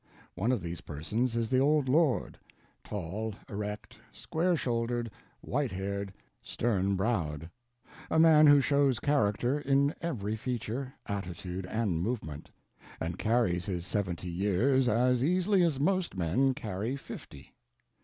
One 0.33 0.51
of 0.51 0.63
these 0.63 0.81
persons 0.81 1.35
is 1.35 1.51
the 1.51 1.59
old 1.59 1.87
lord, 1.87 2.39
tall, 2.83 3.35
erect, 3.47 3.99
square 4.11 4.55
shouldered, 4.55 5.11
white 5.41 5.71
haired, 5.71 6.11
stern 6.41 6.95
browed, 6.95 7.51
a 8.09 8.17
man 8.17 8.47
who 8.47 8.61
shows 8.61 8.99
character 8.99 9.59
in 9.59 9.93
every 10.01 10.35
feature, 10.35 10.91
attitude, 11.05 11.67
and 11.67 12.01
movement, 12.01 12.49
and 12.99 13.19
carries 13.19 13.67
his 13.67 13.85
seventy 13.85 14.31
years 14.31 14.89
as 14.89 15.23
easily 15.23 15.61
as 15.61 15.79
most 15.79 16.17
men 16.17 16.55
carry 16.55 16.95
fifty. 16.95 17.53